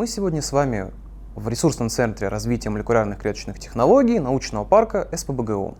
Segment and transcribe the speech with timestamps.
[0.00, 0.90] Мы сегодня с вами
[1.36, 5.76] в ресурсном центре развития молекулярных клеточных технологий научного парка СПБГУ.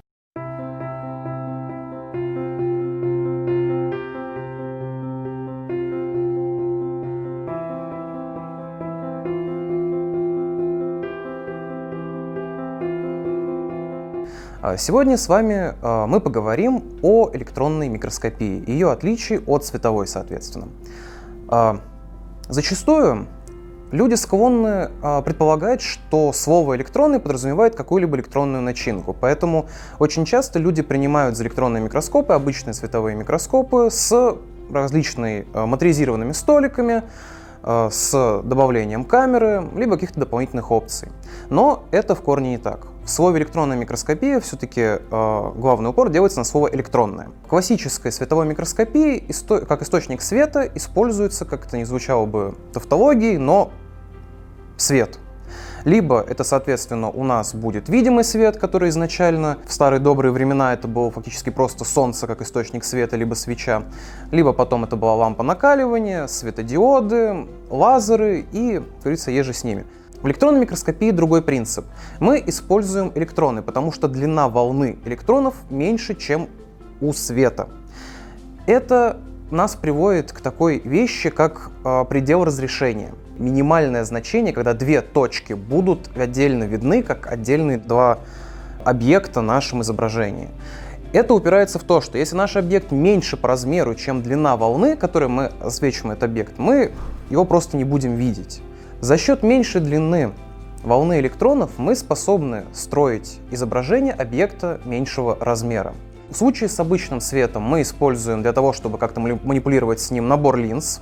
[14.60, 20.68] А сегодня с вами а, мы поговорим о электронной микроскопии, ее отличии от световой, соответственно.
[21.48, 21.80] А,
[22.50, 23.26] зачастую
[23.92, 24.90] люди склонны
[25.24, 29.66] предполагать, что слово электронный подразумевает какую-либо электронную начинку, поэтому
[29.98, 34.36] очень часто люди принимают за электронные микроскопы обычные световые микроскопы с
[34.72, 37.02] различными моторизированными столиками,
[37.62, 41.08] с добавлением камеры, либо каких-то дополнительных опций.
[41.50, 42.86] Но это в корне не так.
[43.04, 47.30] В слове электронная микроскопия все-таки э, главный упор делается на слово электронная.
[47.44, 49.26] В классической световой микроскопии
[49.66, 53.72] как источник света используется, как это не звучало бы тавтологией, но
[54.76, 55.18] свет.
[55.84, 60.88] Либо это, соответственно, у нас будет видимый свет, который изначально в старые добрые времена это
[60.88, 63.84] было фактически просто солнце как источник света, либо свеча.
[64.30, 69.86] Либо потом это была лампа накаливания, светодиоды, лазеры и, как говорится, еже с ними.
[70.22, 71.86] В электронной микроскопии другой принцип.
[72.18, 76.48] Мы используем электроны, потому что длина волны электронов меньше, чем
[77.00, 77.68] у света.
[78.66, 79.16] Это
[79.50, 83.14] нас приводит к такой вещи, как э, предел разрешения.
[83.40, 88.18] Минимальное значение, когда две точки будут отдельно видны, как отдельные два
[88.84, 90.50] объекта в нашем изображении.
[91.14, 95.30] Это упирается в то, что если наш объект меньше по размеру, чем длина волны, которой
[95.30, 96.92] мы освечиваем этот объект, мы
[97.30, 98.60] его просто не будем видеть.
[99.00, 100.32] За счет меньшей длины
[100.82, 105.94] волны электронов мы способны строить изображение объекта меньшего размера.
[106.28, 110.58] В случае с обычным светом мы используем для того, чтобы как-то манипулировать с ним набор
[110.58, 111.00] линз.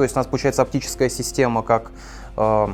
[0.00, 1.92] То есть у нас получается оптическая система, как,
[2.38, 2.68] э,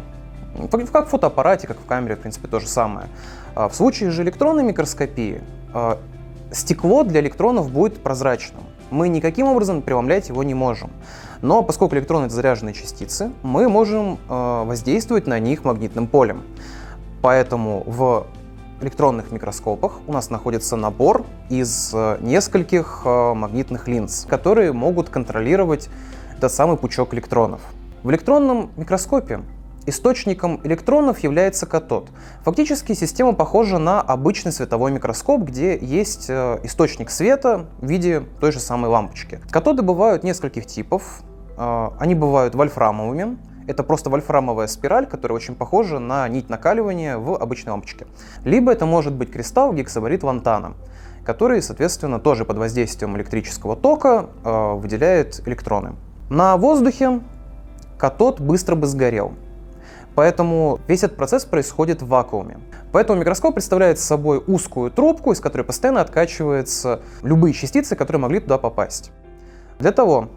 [0.92, 3.08] как в фотоаппарате, как в камере, в принципе, то же самое.
[3.56, 5.42] А в случае же электронной микроскопии
[5.74, 5.96] э,
[6.52, 8.62] стекло для электронов будет прозрачным.
[8.92, 10.90] Мы никаким образом преломлять его не можем.
[11.42, 16.44] Но поскольку электроны— это заряженные частицы, мы можем э, воздействовать на них магнитным полем.
[17.22, 18.28] Поэтому в
[18.80, 25.88] электронных микроскопах у нас находится набор из э, нескольких э, магнитных линз, которые могут контролировать
[26.38, 27.60] этот самый пучок электронов.
[28.02, 29.40] В электронном микроскопе
[29.88, 32.08] Источником электронов является катод.
[32.42, 38.50] Фактически система похожа на обычный световой микроскоп, где есть э, источник света в виде той
[38.50, 39.40] же самой лампочки.
[39.48, 41.22] Катоды бывают нескольких типов.
[41.56, 43.38] Э, они бывают вольфрамовыми.
[43.68, 48.08] Это просто вольфрамовая спираль, которая очень похожа на нить накаливания в обычной лампочке.
[48.44, 50.74] Либо это может быть кристалл гексабарит лантана,
[51.24, 55.94] который, соответственно, тоже под воздействием электрического тока э, выделяет электроны.
[56.28, 57.20] На воздухе
[57.98, 59.34] катод быстро бы сгорел.
[60.16, 62.58] Поэтому весь этот процесс происходит в вакууме.
[62.90, 68.58] Поэтому микроскоп представляет собой узкую трубку, из которой постоянно откачиваются любые частицы, которые могли туда
[68.58, 69.12] попасть.
[69.78, 70.28] Для того,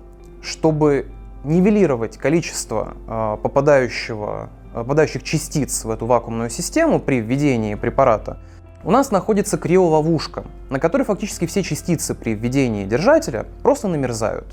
[0.44, 1.08] чтобы
[1.44, 8.38] нивелировать количество э, попадающего, попадающих частиц в эту вакуумную систему при введении препарата,
[8.84, 14.46] у нас находится криоловушка, на которой фактически все частицы при введении держателя просто намерзают.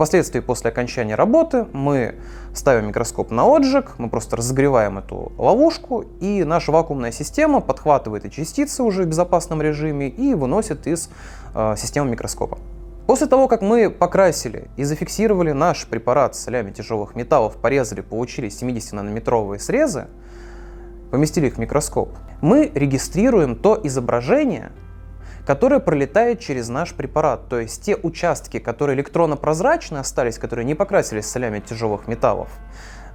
[0.00, 2.14] Впоследствии, после окончания работы, мы
[2.54, 8.36] ставим микроскоп на отжиг, мы просто разогреваем эту ловушку, и наша вакуумная система подхватывает эти
[8.36, 11.10] частицы уже в безопасном режиме и выносит из
[11.54, 12.56] э, системы микроскопа.
[13.06, 18.48] После того, как мы покрасили и зафиксировали наш препарат с солями тяжелых металлов, порезали, получили
[18.48, 20.06] 70-нанометровые срезы,
[21.10, 22.08] поместили их в микроскоп,
[22.40, 24.72] мы регистрируем то изображение,
[25.50, 27.48] которая пролетает через наш препарат.
[27.48, 32.50] То есть те участки, которые электронно-прозрачны остались, которые не покрасились солями тяжелых металлов,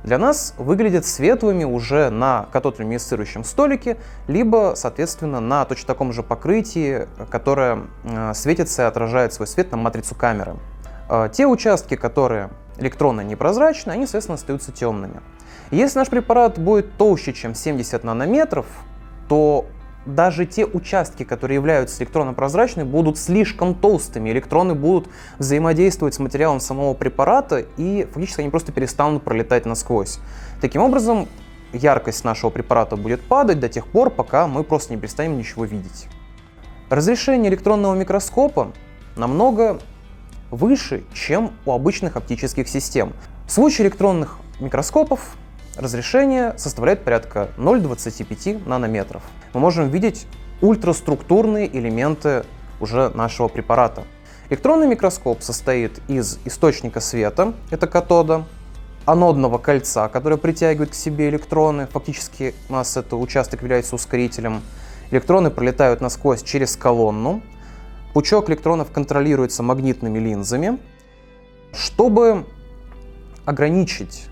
[0.04, 3.96] для нас выглядят светлыми уже на катодно-люминесцирующем столике,
[4.28, 9.78] либо, соответственно, на точно таком же покрытии, которое э, светится и отражает свой свет на
[9.78, 10.56] матрицу камеры.
[11.10, 15.22] Э, те участки, которые электронно непрозрачны, они, соответственно, остаются темными.
[15.72, 18.66] Если наш препарат будет толще, чем 70 нанометров,
[19.30, 19.68] то
[20.06, 24.30] даже те участки, которые являются электронно-прозрачными, будут слишком толстыми.
[24.30, 25.08] Электроны будут
[25.40, 30.20] взаимодействовать с материалом самого препарата, и фактически они просто перестанут пролетать насквозь.
[30.62, 31.28] Таким образом,
[31.74, 36.08] яркость нашего препарата будет падать до тех пор, пока мы просто не перестанем ничего видеть.
[36.90, 38.72] Разрешение электронного микроскопа
[39.16, 39.80] намного
[40.52, 43.14] выше, чем у обычных оптических систем.
[43.48, 45.36] В случае электронных микроскопов
[45.78, 49.24] Разрешение составляет порядка 0,25 нанометров.
[49.54, 50.26] Мы можем видеть
[50.62, 52.46] ультраструктурные элементы
[52.80, 54.04] уже нашего препарата.
[54.50, 58.46] Электронный микроскоп состоит из источника света, это катода,
[59.06, 61.88] анодного кольца, которое притягивает к себе электроны.
[61.88, 64.62] Фактически у нас этот участок является ускорителем.
[65.12, 67.42] Электроны пролетают насквозь через колонну.
[68.14, 70.80] Пучок электронов контролируется магнитными линзами.
[71.74, 72.46] Чтобы
[73.44, 74.30] ограничить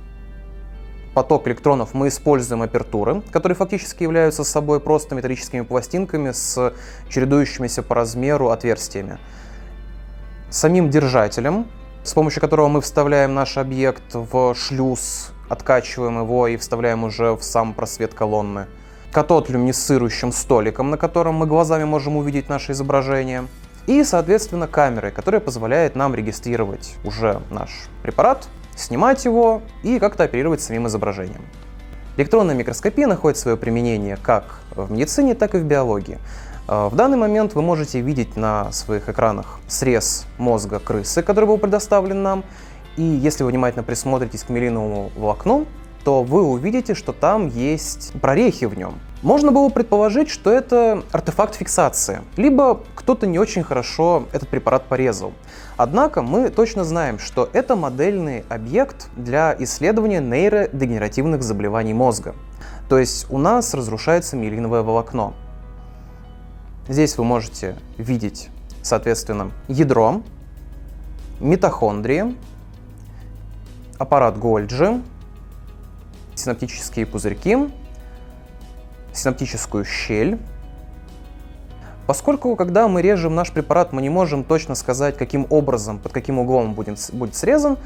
[1.14, 6.74] поток электронов, мы используем апертуры, которые фактически являются собой просто металлическими пластинками с
[7.10, 9.20] чередующимися по размеру отверстиями.
[10.50, 11.68] Самим держателем,
[12.04, 17.44] с помощью которого мы вставляем наш объект в шлюз, откачиваем его и вставляем уже в
[17.44, 18.68] сам просвет колонны.
[19.12, 23.48] Катод-люминесцирующим столиком, на котором мы глазами можем увидеть наше изображение.
[23.86, 27.70] И, соответственно, камерой, которая позволяет нам регистрировать уже наш
[28.02, 31.42] препарат снимать его и как-то оперировать самим изображением.
[32.18, 36.20] Электронная микроскопия находит свое применение как в медицине, так и в биологии.
[36.68, 41.58] А, в данный момент вы можете видеть на своих экранах срез мозга крысы, который был
[41.58, 42.44] предоставлен нам.
[42.98, 45.66] И если вы внимательно присмотритесь к мелиновому волокну,
[46.04, 49.00] то вы увидите, что там есть прорехи в нем.
[49.24, 55.32] Можно было предположить, что это артефакт фиксации, либо кто-то не очень хорошо этот препарат порезал.
[55.78, 62.36] Однако мы точно знаем, что это модельный объект для исследования нейродегенеративных заболеваний мозга.
[62.90, 65.34] То есть у нас разрушается миелиновое волокно.
[66.90, 68.50] Здесь вы можете видеть,
[68.82, 70.22] соответственно, ядро,
[71.40, 72.36] митохондрии,
[73.98, 75.02] аппарат Гольджи,
[76.36, 77.70] синаптические пузырьки,
[79.14, 80.40] синаптическую щель.
[82.06, 86.40] Поскольку, когда мы режем наш препарат, мы не можем точно сказать, каким образом, под каким
[86.40, 87.78] углом он будет, будет срезан,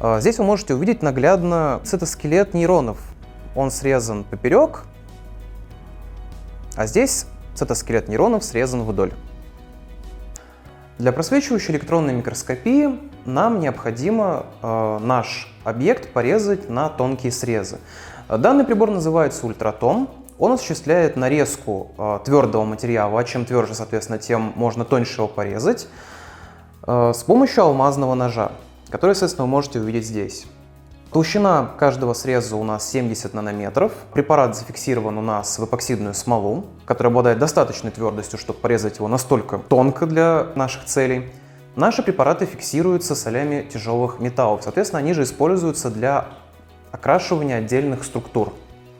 [0.00, 2.98] э, здесь вы можете увидеть наглядно цитоскелет нейронов.
[3.56, 4.84] Он срезан поперек,
[6.76, 9.12] а здесь цитоскелет нейронов срезан вдоль.
[10.98, 17.78] Для просвечивающей электронной микроскопии нам необходимо э, наш объект порезать на тонкие срезы.
[18.28, 20.08] Данный прибор называется ультратом.
[20.38, 25.88] Он осуществляет нарезку э, твердого материала, а чем тверже, соответственно, тем можно тоньше его порезать,
[26.86, 28.52] э, с помощью алмазного ножа,
[28.90, 30.46] который, соответственно, вы можете увидеть здесь.
[31.10, 33.92] Толщина каждого среза у нас 70 нанометров.
[34.12, 39.56] Препарат зафиксирован у нас в эпоксидную смолу, которая обладает достаточной твердостью, чтобы порезать его настолько
[39.56, 41.32] тонко для наших целей.
[41.76, 44.62] Наши препараты фиксируются солями тяжелых металлов.
[44.64, 46.26] Соответственно, они же используются для
[46.92, 48.52] окрашивания отдельных структур.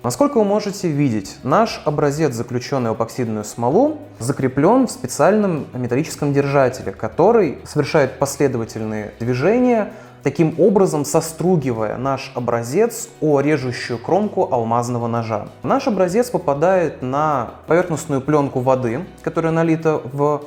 [0.06, 6.92] Насколько вы можете видеть, наш образец, заключенный в эпоксидную смолу, закреплен в специальном металлическом держателе,
[6.92, 9.92] который совершает последовательные движения
[10.22, 15.48] таким образом состругивая наш образец о режущую кромку алмазного ножа.
[15.64, 20.44] Наш образец попадает на поверхностную пленку воды, которая налита в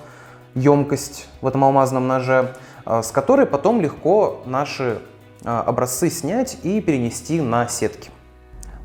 [0.56, 5.02] емкость в этом алмазном ноже, а, с которой потом легко наши
[5.44, 8.10] а, образцы снять и перенести на сетки.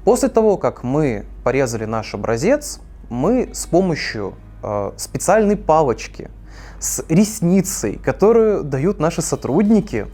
[0.05, 6.31] После того, как мы порезали наш образец, мы с помощью а, специальной палочки
[6.79, 10.07] с ресницей, которую дают наши сотрудники,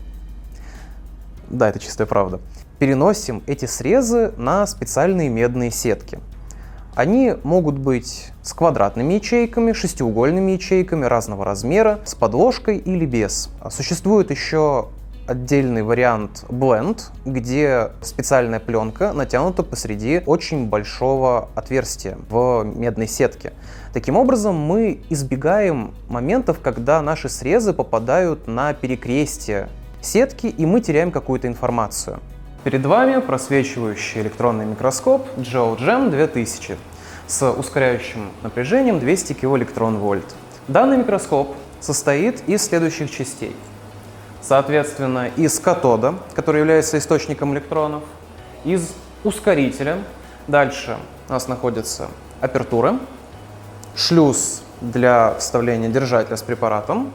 [1.48, 2.40] да, это чистая правда,
[2.78, 6.20] переносим эти срезы на специальные медные сетки.
[6.94, 13.50] Они могут быть с квадратными ячейками, шестиугольными ячейками разного размера, с подложкой или без.
[13.70, 14.88] Существует еще
[15.30, 23.52] отдельный вариант Blend, где специальная пленка натянута посреди очень большого отверстия в медной сетке.
[23.92, 29.68] Таким образом, мы избегаем моментов, когда наши срезы попадают на перекрестие
[30.00, 32.18] сетки, и мы теряем какую-то информацию.
[32.64, 36.76] Перед вами просвечивающий электронный микроскоп GeoGem 2000
[37.28, 40.34] с ускоряющим напряжением 200 килоэлектрон-вольт.
[40.66, 43.54] Данный микроскоп состоит из следующих частей.
[44.42, 48.02] Соответственно, из катода, который является источником электронов,
[48.64, 48.92] из
[49.24, 49.98] ускорителя.
[50.46, 50.96] Дальше
[51.28, 52.08] у нас находятся
[52.40, 52.98] апертуры,
[53.94, 57.12] шлюз для вставления держателя с препаратом,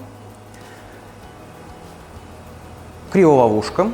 [3.12, 3.90] криоловушка.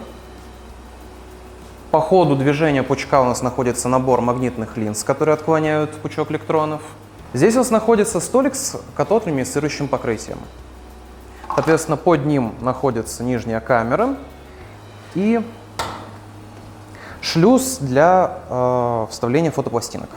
[1.92, 6.82] По ходу движения пучка у нас находится набор магнитных линз, которые отклоняют пучок электронов.
[7.34, 10.38] Здесь у нас находится столик с катод-люминесцирующим покрытием.
[11.62, 14.16] Соответственно, под ним находится нижняя камера
[15.14, 15.40] и
[17.22, 20.10] шлюз для э, вставления фотопластинок.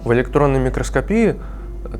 [0.00, 1.40] В электронной микроскопии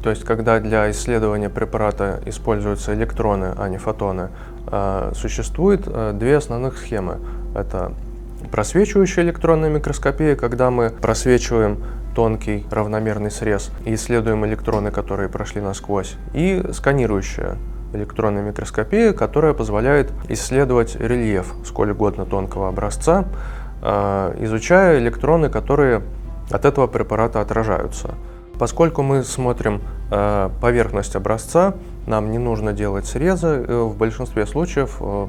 [0.03, 4.31] то есть, когда для исследования препарата используются электроны, а не фотоны,
[4.67, 7.19] э, существует э, две основных схемы.
[7.55, 7.93] Это
[8.51, 11.83] просвечивающая электронная микроскопия, когда мы просвечиваем
[12.15, 17.57] тонкий равномерный срез и исследуем электроны, которые прошли насквозь, и сканирующая
[17.93, 23.25] электронная микроскопия, которая позволяет исследовать рельеф сколь угодно тонкого образца,
[23.83, 26.03] а, изучая электроны, которые
[26.51, 28.15] от этого препарата отражаются.
[28.59, 29.81] Поскольку мы смотрим
[30.11, 31.75] а, поверхность образца,
[32.07, 33.47] нам не нужно делать срезы.
[33.47, 35.27] Э, в большинстве случаев э,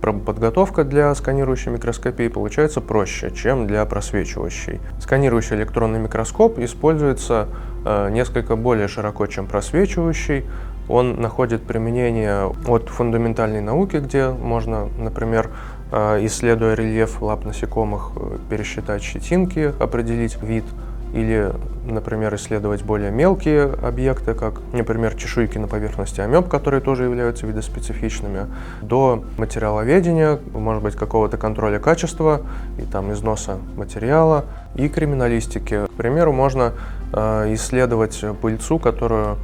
[0.00, 4.80] подготовка для сканирующей микроскопии получается проще, чем для просвечивающей.
[5.00, 7.48] Сканирующий электронный микроскоп используется
[7.84, 10.44] э, несколько более широко, чем просвечивающий.
[10.88, 15.50] Он находит применение от фундаментальной науки, где можно, например,
[15.90, 20.64] э, исследуя рельеф лап насекомых, э, пересчитать щетинки, определить вид–
[21.16, 21.50] или,
[21.86, 28.46] например, исследовать более мелкие объекты, как, например, чешуйки на поверхности амеб, которые тоже являются видоспецифичными,
[28.82, 32.42] до материаловедения, может быть, какого-то контроля качества
[32.78, 34.44] и там износа материала,
[34.74, 35.86] и криминалистики.
[35.86, 36.74] К примеру, можно
[37.14, 39.38] э, исследовать пыльцу, которую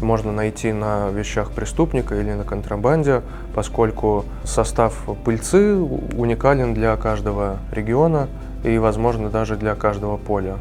[0.00, 3.22] можно найти на вещах преступника или на контрабанде,
[3.54, 8.26] поскольку состав пыльцы уникален для каждого региона
[8.64, 10.56] и, возможно, даже для каждого поля.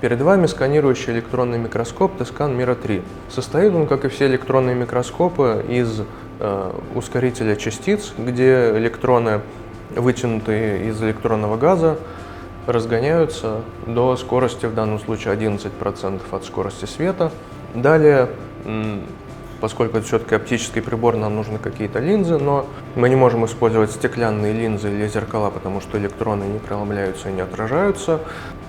[0.00, 3.02] Перед вами сканирующий электронный микроскоп Tescan Mira 3.
[3.28, 6.00] Состоит он, как и все электронные микроскопы, из
[6.38, 9.42] э, ускорителя частиц, где электроны,
[9.94, 11.98] вытянутые из электронного газа,
[12.66, 17.30] разгоняются до скорости, в данном случае 11% от скорости света.
[17.74, 18.30] Далее
[19.60, 24.54] Поскольку это все-таки оптический прибор, нам нужны какие-то линзы, но мы не можем использовать стеклянные
[24.54, 28.20] линзы или зеркала, потому что электроны не преломляются и не отражаются.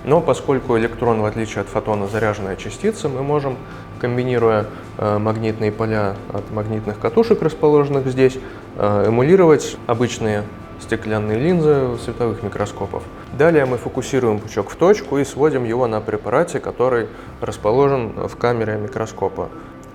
[0.04, 3.56] Но поскольку электрон, в отличие от фотона, заряженная частица, мы можем,
[4.00, 4.66] комбинируя
[4.98, 8.36] э, магнитные поля от магнитных катушек, расположенных здесь,
[8.76, 10.44] э, эмулировать обычные
[10.82, 13.02] стеклянные линзы световых микроскопов.
[13.32, 17.06] Далее мы фокусируем пучок в точку и сводим его на препарате, который
[17.40, 19.48] расположен в камере микроскопа.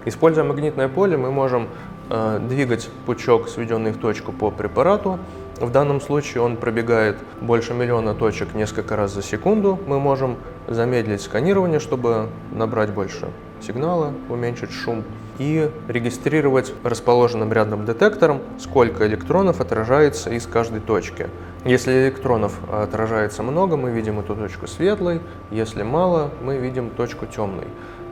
[0.07, 1.67] Используя магнитное поле, мы можем
[2.09, 5.19] э, двигать пучок, сведенный в точку по препарату.
[5.59, 9.77] В данном случае он пробегает больше миллиона точек несколько раз за секунду.
[9.85, 10.37] Мы можем
[10.69, 13.27] замедлить сканирование, чтобы набрать больше
[13.59, 15.03] сигнала, уменьшить шум
[15.39, 21.27] и регистрировать расположенным рядом детектором, сколько электронов отражается из каждой точки.
[21.65, 25.19] Если электронов отражается много, мы видим эту точку светлой,
[25.51, 27.65] если мало, мы видим точку темной.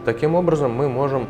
[0.04, 1.28] Таким образом, мы можем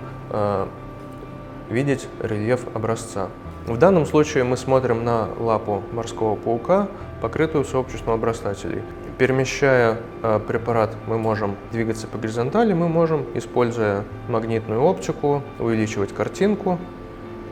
[1.70, 3.30] видеть рельеф образца.
[3.68, 6.88] В данном случае мы смотрим на лапу морского паука,
[7.22, 8.84] покрытую сообществом обрастателей.
[9.18, 16.78] Перемещая э, препарат, мы можем двигаться по горизонтали, мы можем, используя магнитную оптику, увеличивать картинку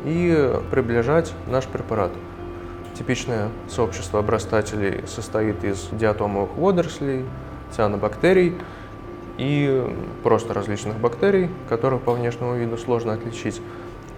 [0.06, 2.12] и приближать наш препарат.
[2.94, 7.25] Типичное сообщество обрастателей состоит из диатомовых водорослей,
[7.72, 8.56] цианобактерий,
[9.38, 9.84] и
[10.24, 13.62] просто различных бактерий, которых по внешнему виду сложно отличить.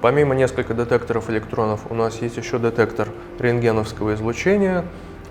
[0.02, 4.86] Помимо нескольких детекторов электронов, у нас есть еще детектор рентгеновского излучения.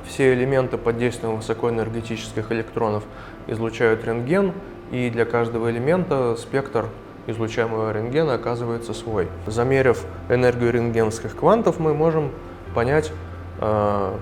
[0.07, 3.05] Все элементы под действием высокоэнергетических электронов
[3.47, 4.53] излучают рентген,
[4.91, 6.87] и для каждого элемента спектр
[7.27, 9.29] излучаемого рентгена оказывается свой.
[9.47, 12.31] Замерив энергию рентгеновских квантов, мы можем
[12.75, 13.13] понять,
[13.61, 14.19] а,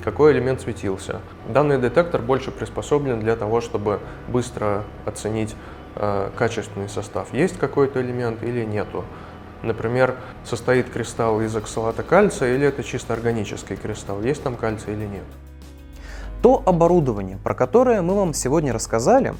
[0.00, 1.20] какой элемент светился.
[1.48, 5.54] Данный детектор больше приспособлен для того, чтобы быстро оценить
[5.96, 7.32] э, качественный состав.
[7.32, 9.04] Есть какой-то элемент или нету.
[9.62, 15.04] Например, состоит кристалл из оксалата кальция или это чисто органический кристалл, есть там кальций или
[15.04, 15.24] нет.
[16.42, 19.34] То оборудование, про которое мы вам сегодня рассказали,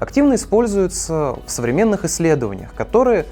[0.00, 3.26] активно используется в современных исследованиях, которые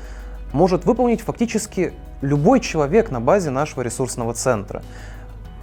[0.53, 4.83] может выполнить фактически любой человек на базе нашего ресурсного центра.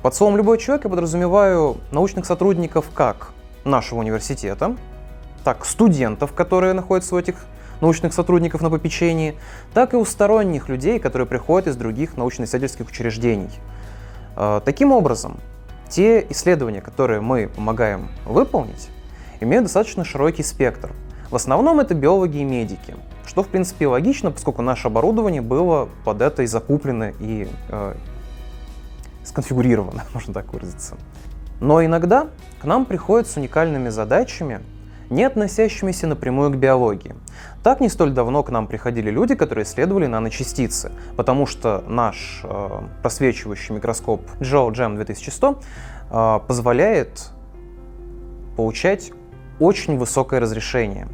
[0.01, 4.75] Под словом «любой человек» я подразумеваю научных сотрудников как нашего университета,
[5.43, 7.35] так студентов, которые находятся у этих
[7.81, 9.35] научных сотрудников на попечении,
[9.75, 13.51] так и у сторонних людей, которые приходят из других научно-исследовательских учреждений.
[14.35, 15.39] А, таким образом,
[15.87, 18.89] те исследования, которые мы помогаем выполнить,
[19.39, 20.93] имеют достаточно широкий спектр.
[21.29, 26.23] В основном это биологи и медики, что в принципе логично, поскольку наше оборудование было под
[26.23, 27.93] это и закуплено и э,
[29.23, 30.97] сконфигурировано, можно так выразиться.
[31.59, 32.27] Но иногда
[32.61, 34.61] к нам приходят с уникальными задачами,
[35.09, 37.15] не относящимися напрямую к биологии.
[37.63, 42.69] Так не столь давно к нам приходили люди, которые исследовали наночастицы, потому что наш э,
[43.01, 45.59] просвечивающий микроскоп GEO GEM 2100
[46.11, 47.31] э, позволяет
[48.55, 49.11] получать
[49.59, 51.07] очень высокое разрешение,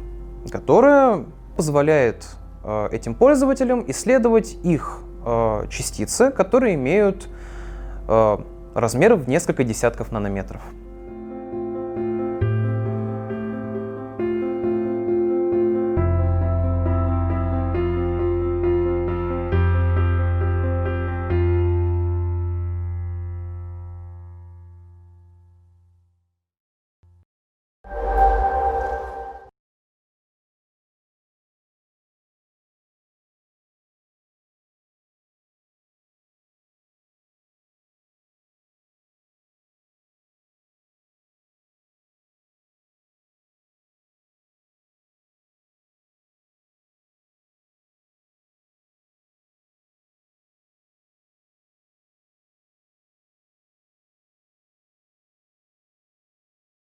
[0.50, 1.24] которое
[1.56, 2.24] позволяет
[2.64, 7.28] э, этим пользователям исследовать их э, частицы, которые имеют
[8.08, 8.38] Э,
[8.74, 10.62] размеры в несколько десятков нанометров.